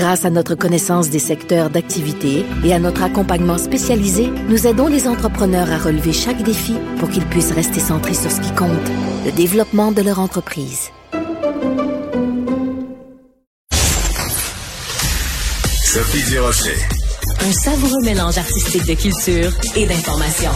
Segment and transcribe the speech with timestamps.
[0.00, 5.06] Grâce à notre connaissance des secteurs d'activité et à notre accompagnement spécialisé, nous aidons les
[5.06, 8.70] entrepreneurs à relever chaque défi pour qu'ils puissent rester centrés sur ce qui compte,
[9.26, 10.88] le développement de leur entreprise.
[15.84, 16.78] Sophie Durocher.
[17.42, 20.50] Un savoureux mélange artistique de culture et d'information.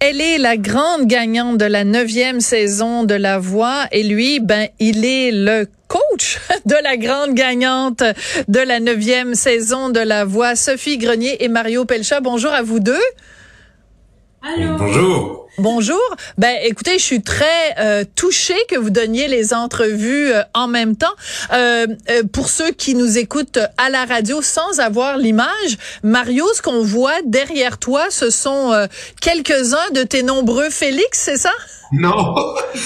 [0.00, 4.68] Elle est la grande gagnante de la neuvième saison de La Voix et lui, ben,
[4.78, 8.02] il est le coach de la grande gagnante
[8.48, 12.20] de la neuvième saison de La Voix, Sophie Grenier et Mario Pelcha.
[12.20, 13.00] Bonjour à vous deux.
[14.46, 14.76] Allô.
[14.76, 15.48] Bonjour.
[15.56, 16.00] Bonjour.
[16.36, 17.44] Ben, écoutez, je suis très
[17.78, 21.14] euh, touchée que vous donniez les entrevues euh, en même temps.
[21.52, 26.60] Euh, euh, pour ceux qui nous écoutent à la radio sans avoir l'image, Mario, ce
[26.60, 28.86] qu'on voit derrière toi, ce sont euh,
[29.22, 31.52] quelques-uns de tes nombreux Félix, c'est ça?
[31.92, 32.34] Non,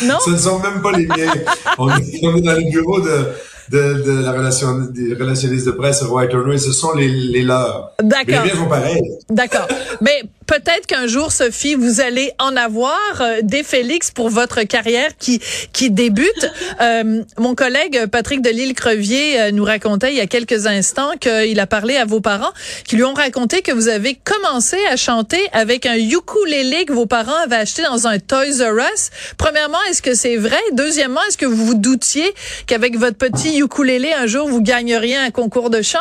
[0.04, 0.18] Non?
[0.24, 1.32] ce ne sont même pas les miens.
[1.78, 3.30] on, est, on est dans le bureau de,
[3.70, 7.92] de, de la relation des relationnistes de presse White Turner ce sont les, les leurs.
[8.00, 8.44] D'accord.
[8.44, 9.02] les miens sont pareils.
[9.30, 9.66] D'accord.
[10.02, 15.16] Mais peut-être qu'un jour, Sophie, vous allez en avoir euh, des Félix pour votre carrière
[15.16, 15.40] qui
[15.72, 16.50] qui débute.
[16.80, 21.66] Euh, mon collègue Patrick Delisle-Crevier euh, nous racontait il y a quelques instants qu'il a
[21.66, 22.52] parlé à vos parents,
[22.84, 27.06] qui lui ont raconté que vous avez commencé à chanter avec un ukulélé que vos
[27.06, 29.10] parents avaient acheté dans un Toys R Us.
[29.38, 30.60] Premièrement, est-ce que c'est vrai?
[30.72, 32.32] Deuxièmement, est-ce que vous vous doutiez
[32.66, 35.98] qu'avec votre petit ukulélé, un jour, vous gagneriez un concours de chant?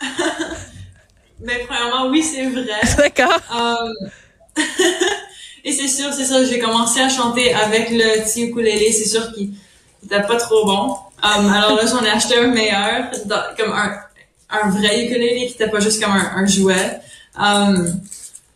[1.40, 2.64] Mais premièrement, oui, c'est vrai.
[2.96, 3.40] D'accord.
[3.54, 4.62] Euh,
[5.64, 8.92] et c'est sûr, c'est ça, j'ai commencé à chanter avec le petit ukulélé.
[8.92, 9.50] C'est sûr qu'il
[10.04, 10.96] était pas trop bon.
[11.22, 13.96] Um, alors là, j'en ai acheté un meilleur, dans- comme un,
[14.50, 17.00] un vrai ukulélé qui était pas juste comme un, un jouet.
[17.38, 18.00] Um,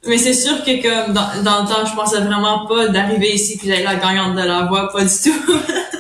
[0.07, 3.59] mais c'est sûr que comme dans, dans le temps, je pensais vraiment pas d'arriver ici
[3.59, 5.35] puis d'être la gagnante de la voix, pas du tout.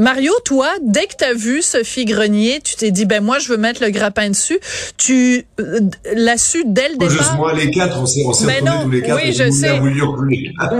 [0.00, 3.48] Mario, toi, dès que tu as vu Sophie Grenier, tu t'es dit, ben moi, je
[3.48, 4.58] veux mettre le grappin dessus.
[4.96, 5.80] Tu euh,
[6.14, 7.36] l'as su dès le Pas juste départ?
[7.36, 9.22] moi, les quatre, on s'est, Ben retrouvés tous les quatre.
[9.22, 9.78] oui, je sais.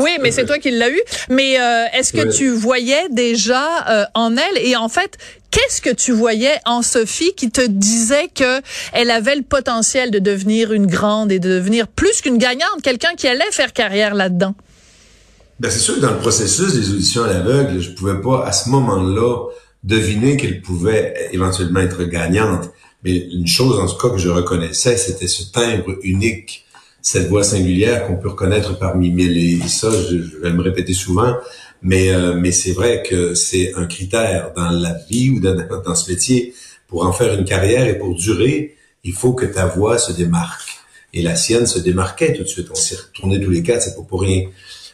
[0.01, 1.01] Oui, mais c'est toi qui l'as eu.
[1.29, 2.29] Mais euh, est-ce que Ouais.
[2.31, 4.59] tu voyais déjà euh, en elle?
[4.67, 5.19] Et en fait,
[5.51, 8.61] qu'est-ce que tu voyais en Sophie qui te disait que
[8.93, 13.15] elle avait le potentiel de devenir une grande et de devenir plus qu'une gagnante, quelqu'un
[13.17, 14.55] qui allait faire carrière là-dedans?
[15.61, 18.53] Ben, c'est sûr que dans le processus des auditions à l'aveugle, je pouvais pas, à
[18.53, 19.49] ce moment-là,
[19.85, 22.71] deviner qu'elle pouvait éventuellement être gagnante.
[23.05, 26.65] Mais une chose, en tout cas, que je reconnaissais, c'était ce timbre unique,
[27.03, 29.37] cette voix singulière qu'on peut reconnaître parmi mille.
[29.37, 31.37] Et ça, je, vais me répéter souvent,
[31.83, 35.41] mais, euh, mais c'est vrai que c'est un critère dans la vie ou
[35.85, 36.55] dans, ce métier.
[36.89, 40.71] Pour en faire une carrière et pour durer, il faut que ta voix se démarque.
[41.13, 42.69] Et la sienne se démarquait tout de suite.
[42.71, 44.47] On s'est retournés tous les quatre, c'est pour rien.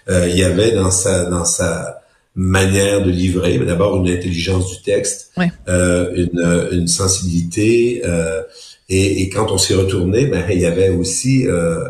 [0.08, 2.02] Euh, il y avait dans sa dans sa
[2.34, 5.32] manière de livrer, d'abord une intelligence du texte,
[5.68, 8.42] euh, une, euh, une sensibilité, euh,
[8.88, 11.88] et, et quand on s'est retourné, ben il y avait aussi euh,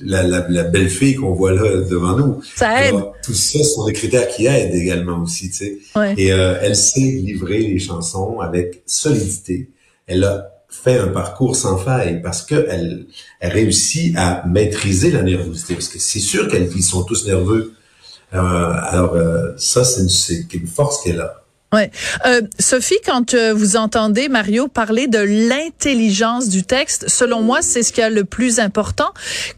[0.00, 2.42] la, la, la belle fille qu'on voit là devant nous.
[2.56, 2.94] Ça aide.
[2.94, 5.78] Alors, tout ça, ce sont des critères qui aident également aussi, tu sais.
[5.96, 6.14] Ouais.
[6.16, 9.68] Et euh, elle sait livrer les chansons avec solidité.
[10.06, 13.06] Elle a fait un parcours sans faille parce que elle,
[13.42, 15.74] réussit à maîtriser la nervosité.
[15.74, 17.74] Parce que c'est sûr qu'ils sont tous nerveux.
[18.32, 21.42] Euh, alors euh, ça, c'est une force qu'elle a.
[21.72, 21.92] Ouais.
[22.26, 27.84] Euh, Sophie, quand euh, vous entendez Mario parler de l'intelligence du texte, selon moi, c'est
[27.84, 29.08] ce qui est le plus important.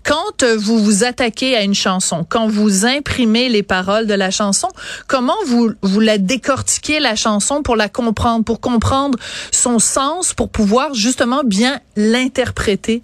[0.04, 4.30] Quand euh, vous vous attaquez à une chanson, quand vous imprimez les paroles de la
[4.30, 4.68] chanson,
[5.06, 9.18] comment vous vous la décortiquez la chanson pour la comprendre, pour comprendre
[9.50, 13.00] son sens, pour pouvoir justement bien l'interpréter?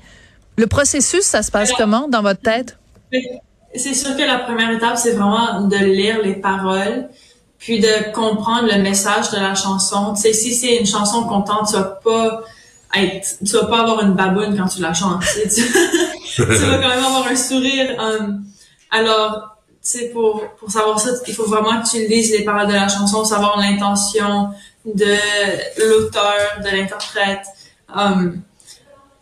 [0.59, 2.77] Le processus, ça se passe Alors- comment dans votre tête?
[3.75, 7.09] C'est sûr que la première étape, c'est vraiment de lire les paroles,
[7.59, 10.15] puis de comprendre le message de la chanson.
[10.15, 12.43] Tu sais, si c'est une chanson contente, tu vas pas
[12.95, 15.23] être, tu vas pas avoir une baboune quand tu la chantes.
[15.23, 15.63] tu sais.
[16.39, 17.99] Tu, vas quand même avoir un sourire.
[17.99, 18.45] um,
[18.93, 22.69] alors, tu sais, pour, pour savoir ça, il faut vraiment que tu lises les paroles
[22.69, 24.51] de la chanson, savoir l'intention
[24.85, 25.17] de
[25.79, 27.45] l'auteur, de l'interprète.
[27.93, 28.43] Um,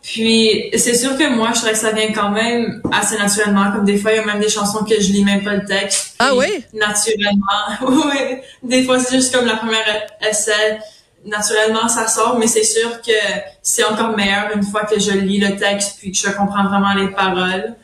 [0.07, 3.73] puis, c'est sûr que moi, je dirais que ça vient quand même assez naturellement.
[3.73, 5.65] Comme des fois, il y a même des chansons que je lis même pas le
[5.65, 6.15] texte.
[6.19, 6.63] Ah oui?
[6.73, 7.67] Naturellement.
[8.07, 8.37] oui.
[8.63, 10.79] Des fois, c'est juste comme la première essai.
[11.25, 13.11] naturellement ça sort, mais c'est sûr que
[13.61, 16.93] c'est encore meilleur une fois que je lis le texte puis que je comprends vraiment
[16.93, 17.75] les paroles.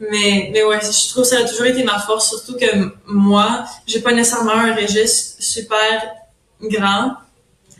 [0.00, 3.64] Mais, mais ouais, je trouve que ça a toujours été ma force, surtout que moi,
[3.86, 6.06] j'ai pas nécessairement un registre super
[6.62, 7.12] grand.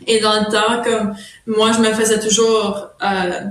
[0.05, 1.15] Et dans le temps, comme
[1.47, 3.41] moi, je me faisais toujours euh,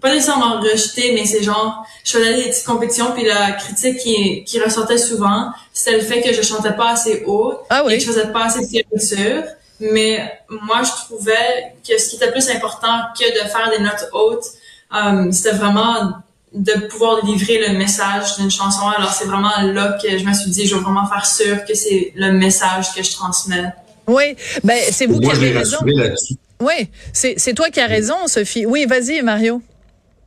[0.00, 4.44] pas nécessairement rejeter, mais c'est genre, je faisais des petites compétitions, puis la critique qui,
[4.44, 7.94] qui ressortait souvent, c'était le fait que je chantais pas assez haut ah oui?
[7.94, 9.44] et que je faisais pas assez de fioriture.
[9.80, 14.08] Mais moi, je trouvais que ce qui était plus important que de faire des notes
[14.12, 14.44] hautes,
[14.94, 16.12] euh, c'était vraiment
[16.52, 18.86] de pouvoir livrer le message d'une chanson.
[18.88, 21.74] Alors, c'est vraiment là que je me suis dit, je veux vraiment faire sûr que
[21.74, 23.72] c'est le message que je transmets.
[24.06, 25.78] Oui, ben c'est vous Moi, qui avez raison.
[26.60, 28.66] Oui, c'est c'est toi qui as raison, Sophie.
[28.66, 29.60] Oui, vas-y, Mario.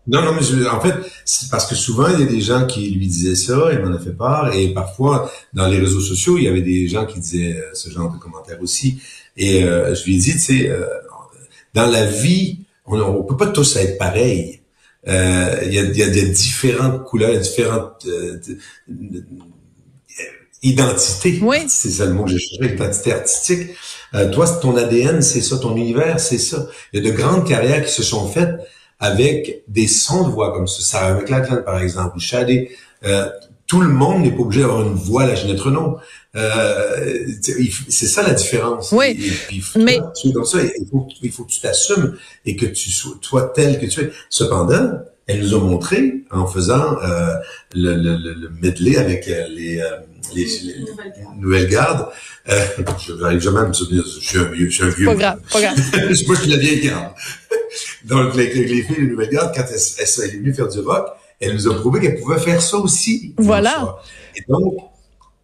[0.07, 0.93] Non, non, mais je- en fait,
[1.25, 3.93] c'est parce que souvent, il y a des gens qui lui disaient ça, il m'en
[3.93, 7.19] a fait part, et parfois, dans les réseaux sociaux, il y avait des gens qui
[7.19, 8.99] disaient euh, ce genre de commentaires aussi.
[9.35, 10.85] Et euh, je lui ai dit, tu sais, euh,
[11.73, 14.61] dans la vie, on ne peut pas tous être pareils.
[15.09, 18.57] Euh, Il y, a, y a des différentes couleurs, différentes euh, de-
[18.87, 19.25] de-
[20.63, 21.39] identités.
[21.41, 21.57] Oui.
[21.67, 23.69] C'est ça le mot que j'ai cherché, identité artistique.
[24.15, 26.67] Euh, toi, ton ADN, c'est ça, ton univers, c'est ça.
[26.93, 28.55] Il y a de grandes carrières qui se sont faites
[28.99, 30.81] avec des sons de voix comme ça.
[30.81, 32.71] Sarah McLachlan, par exemple, ou Shadé.
[33.05, 33.27] Euh,
[33.67, 35.97] tout le monde n'est pas obligé d'avoir une voix à la Ginette Renault.
[36.35, 37.27] Euh,
[37.89, 38.91] c'est ça la différence.
[38.93, 42.15] Oui, Et, puis, mais- tu es comme ça, il faut, il faut que tu t'assumes
[42.45, 44.11] et que tu sois toi tel que tu es.
[44.29, 47.33] Cependant, elle nous a montré en faisant euh,
[47.75, 49.97] le, le, le, le medley avec euh, les, euh,
[50.33, 50.75] les, les-
[51.37, 52.07] nouvelles gardes.
[52.49, 52.63] Euh,
[53.05, 54.03] je n'arrive jamais à me souvenir.
[54.05, 54.69] Je suis un vieux.
[54.69, 55.75] Je suis un vieux Pas grave, pas grave.
[56.09, 57.11] je sais pas, je suis la vieille garde.
[58.07, 60.67] Donc, les, les, les filles de Nouvelle Garde, quand elle, elle, elle est venue faire
[60.67, 61.07] du rock,
[61.39, 63.35] elle nous a prouvé qu'elle pouvait faire ça aussi.
[63.37, 63.97] Voilà.
[64.35, 64.75] Et donc,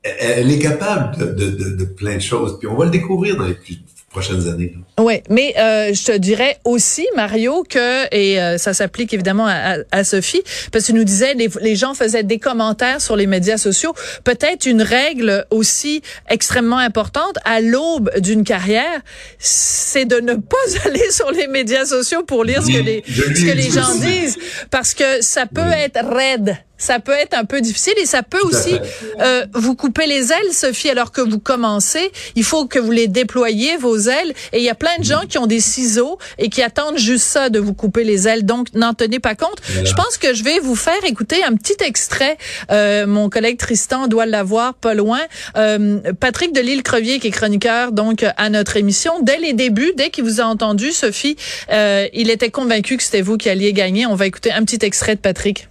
[0.01, 2.57] elle, elle est capable de, de, de, de plein de choses.
[2.59, 3.79] Puis on va le découvrir dans les plus
[4.13, 4.73] prochaines années.
[4.99, 9.77] Oui, mais euh, je te dirais aussi, Mario, que, et euh, ça s'applique évidemment à,
[9.91, 13.25] à- Sophie, parce que tu nous disais, les, les gens faisaient des commentaires sur les
[13.27, 13.93] médias sociaux.
[14.23, 19.01] Peut-être une règle aussi extrêmement importante à l'aube d'une carrière,
[19.39, 23.45] c'est de ne pas aller sur les médias sociaux pour lire ce que les, ce
[23.45, 24.37] que les gens disent,
[24.71, 25.73] parce que ça peut Oui.
[25.85, 26.55] être raide.
[26.77, 28.77] Ça peut être un peu difficile et ça peut aussi
[29.21, 32.11] euh, vous couper les ailes, Sophie, alors que vous commencez.
[32.35, 34.33] Il faut que vous les déployiez, vos ailes.
[34.51, 37.25] Et il y a plein de gens qui ont des ciseaux et qui attendent juste
[37.25, 38.45] ça de vous couper les ailes.
[38.45, 39.61] Donc, n'en tenez pas compte.
[39.63, 39.89] Voilà.
[39.89, 42.37] Je pense que je vais vous faire écouter un petit extrait.
[42.71, 45.21] Euh, mon collègue Tristan doit l'avoir pas loin.
[45.55, 50.09] Euh, Patrick de Lille-Crevier, qui est chroniqueur donc à notre émission, dès les débuts, dès
[50.09, 51.37] qu'il vous a entendu, Sophie,
[51.71, 54.05] euh, il était convaincu que c'était vous qui alliez gagner.
[54.05, 55.67] On va écouter un petit extrait de Patrick.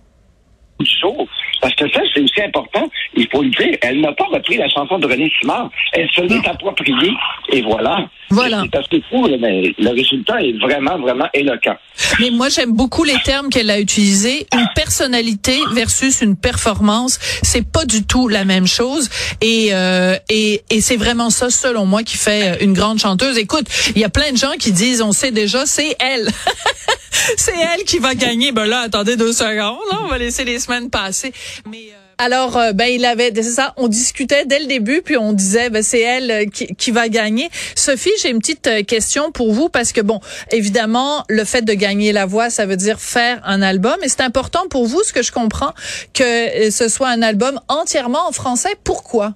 [1.63, 2.91] Parce que ça, c'est aussi important.
[3.15, 3.79] Il faut le dire.
[3.83, 5.71] Elle n'a pas repris la chanson de René Simard.
[5.93, 7.13] Elle se l'est appropriée.
[7.51, 8.09] Et voilà.
[8.31, 8.65] Voilà.
[8.65, 11.77] C'est assez fou, mais le résultat est vraiment, vraiment éloquent.
[12.19, 14.47] Mais moi, j'aime beaucoup les termes qu'elle a utilisés.
[14.55, 19.09] Une personnalité versus une performance, c'est pas du tout la même chose.
[19.41, 23.39] Et euh, et, et c'est vraiment ça, selon moi, qui fait une grande chanteuse.
[23.39, 26.27] Écoute, il y a plein de gens qui disent, on sait déjà, c'est elle.
[27.37, 28.53] c'est elle qui va gagner.
[28.53, 29.79] Ben là, attendez deux secondes.
[29.91, 31.33] Là, on va laisser les semaines passer.
[31.67, 35.17] Mais euh, alors, euh, ben il avait, c'est ça, on discutait dès le début, puis
[35.17, 37.51] on disait, ben c'est elle euh, qui, qui va gagner.
[37.75, 40.21] Sophie, j'ai une petite euh, question pour vous parce que bon,
[40.53, 44.21] évidemment, le fait de gagner la voix, ça veut dire faire un album, et c'est
[44.21, 45.73] important pour vous, ce que je comprends,
[46.15, 48.77] que ce soit un album entièrement en français.
[48.85, 49.33] Pourquoi?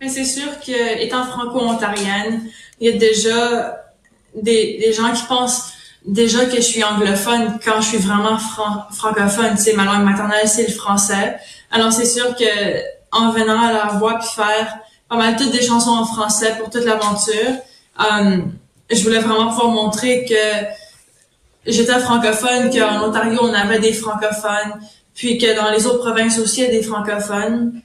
[0.00, 2.42] Mais c'est sûr que étant franco-ontarienne,
[2.80, 3.82] il y a déjà
[4.40, 5.71] des, des gens qui pensent
[6.06, 9.56] déjà que je suis anglophone quand je suis vraiment fran- francophone.
[9.56, 11.36] Sais, ma langue maternelle, c'est le français.
[11.70, 12.44] Alors, c'est sûr que
[13.12, 14.78] en venant à la voix puis faire
[15.08, 17.52] pas mal toutes des chansons en français pour toute l'aventure,
[18.00, 18.38] euh,
[18.90, 24.80] je voulais vraiment pouvoir montrer que j'étais francophone, qu'en Ontario, on avait des francophones,
[25.14, 27.80] puis que dans les autres provinces aussi, il y a des francophones.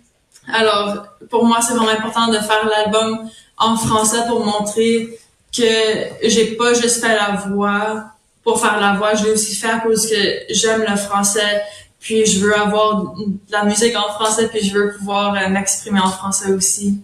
[0.54, 5.20] Alors, pour moi, c'est vraiment important de faire l'album en français pour montrer
[5.58, 8.06] que j'ai pas juste fait la voix
[8.44, 10.16] pour faire la voix, je l'ai aussi fait cause que
[10.50, 11.62] j'aime le français,
[12.00, 16.00] puis je veux avoir de la musique en français, puis je veux pouvoir euh, m'exprimer
[16.00, 17.02] en français aussi.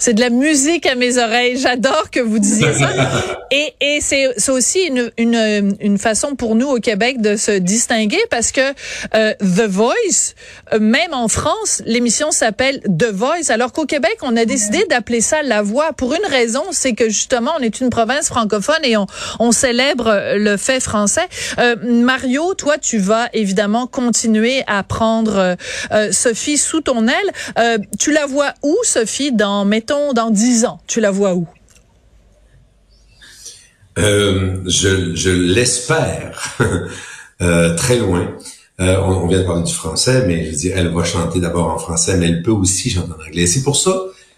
[0.00, 1.56] C'est de la musique à mes oreilles.
[1.56, 2.90] J'adore que vous disiez ça.
[3.52, 8.20] Et, et c'est, aussi une, une, une façon pour nous au Québec de se distinguer
[8.30, 8.60] parce que
[9.16, 10.34] euh, The Voice,
[10.72, 15.20] euh, même en France, l'émission s'appelle The Voice, alors qu'au Québec, on a décidé d'appeler
[15.20, 18.96] ça La Voix pour une raison, c'est que justement, on est une province francophone et
[18.96, 19.06] on,
[19.40, 21.28] on célèbre le fait français.
[21.58, 25.54] Euh, Mario, toi, tu vas évidemment continuer à prendre euh,
[25.92, 27.16] euh, Sophie sous ton aile.
[27.58, 29.64] Euh, tu la vois où, Sophie, dans,
[30.14, 30.80] dans dix ans?
[30.86, 31.46] Tu la vois où?
[33.98, 36.56] Euh, je l'espère
[37.42, 38.36] euh, très loin.
[38.80, 41.78] Euh, on, vient de parler du français, mais je veux elle va chanter d'abord en
[41.78, 43.46] français, mais elle peut aussi chanter en anglais.
[43.46, 43.94] C'est pour ça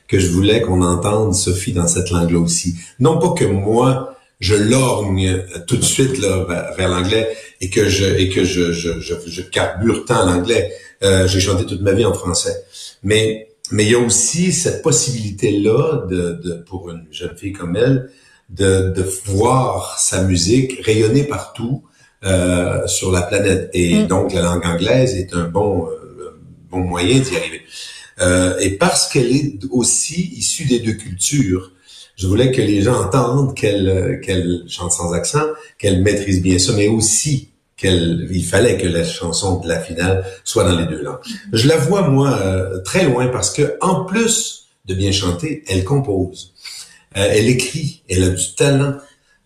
[0.08, 2.74] que je voulais qu'on entende Sophie dans cette langue-là aussi.
[2.98, 6.44] Non pas que moi, je lorgne tout de suite là,
[6.76, 7.28] vers, l'anglais
[7.60, 10.72] et que je et que je, je, carbure tant l'anglais.
[11.00, 12.64] J'ai chanté toute ma vie en français.
[13.04, 17.76] Mais mais il y a aussi cette possibilité-là de, de, pour une jeune fille comme
[17.76, 18.10] elle
[18.50, 21.82] de, de voir sa musique rayonner partout
[22.24, 23.70] euh, sur la planète.
[23.72, 24.06] Et mm.
[24.06, 26.38] donc, la langue anglaise est un bon, euh,
[26.70, 27.62] bon moyen d'y arriver.
[28.20, 31.72] Euh, et parce qu'elle est aussi issue des deux cultures,
[32.16, 35.46] je voulais que les gens entendent qu'elle qu'elle chante sans accent,
[35.78, 37.51] qu'elle maîtrise bien ça, mais aussi
[37.82, 41.18] qu'elle il fallait que la chanson de la finale soit dans les deux langues.
[41.52, 45.84] Je la vois moi euh, très loin parce que en plus de bien chanter, elle
[45.84, 46.54] compose,
[47.16, 48.94] euh, elle écrit, elle a du talent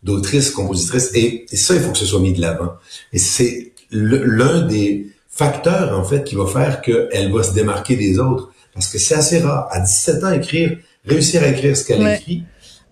[0.03, 2.75] d'autrice, compositrice, et, ça, il faut que ce soit mis de l'avant.
[3.13, 8.19] Et c'est l'un des facteurs, en fait, qui va faire qu'elle va se démarquer des
[8.19, 8.53] autres.
[8.73, 9.69] Parce que c'est assez rare.
[9.71, 12.45] À 17 ans, écrire, réussir à écrire ce qu'elle écrit,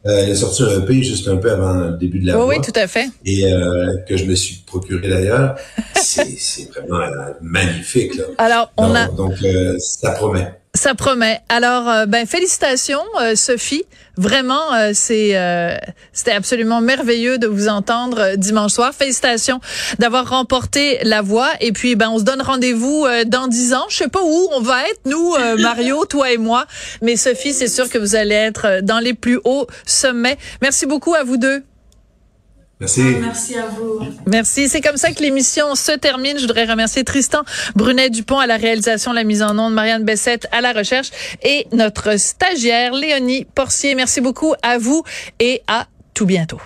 [0.07, 2.57] euh, elle a sorti un EP juste un peu avant le début de la oui,
[2.57, 3.09] Oui, tout à fait.
[3.25, 5.57] Et euh, que je me suis procuré d'ailleurs.
[5.95, 8.15] c'est vraiment euh, magnifique.
[8.17, 8.25] Là.
[8.39, 9.09] Alors, on donc, a...
[9.09, 9.33] Donc,
[9.79, 10.53] ça promet.
[10.77, 11.41] Ça promet.
[11.49, 13.85] Alors, euh, ben félicitations, euh, Sophie.
[14.17, 15.35] Vraiment, euh, c'est
[16.13, 18.93] c'était absolument merveilleux de vous entendre dimanche soir.
[18.93, 19.61] Félicitations
[19.99, 21.51] d'avoir remporté la voix.
[21.61, 23.87] Et puis, ben on se donne rendez-vous dans dix ans.
[23.89, 26.67] Je sais pas où on va être, nous, Mario, toi et moi.
[27.03, 30.39] Mais Sophie, c'est sûr que vous allez être dans les plus hauts sommets.
[30.63, 31.65] Merci beaucoup à vous deux.
[32.81, 33.03] Merci.
[33.05, 34.01] Ah, merci à vous.
[34.27, 34.69] Merci.
[34.69, 36.37] C'est comme ça que l'émission se termine.
[36.37, 37.43] Je voudrais remercier Tristan
[37.77, 41.11] Brunet-Dupont à la réalisation, la mise en onde, Marianne Bessette à la recherche
[41.43, 43.95] et notre stagiaire Léonie Porcier.
[43.95, 45.03] Merci beaucoup à vous
[45.39, 46.61] et à tout bientôt.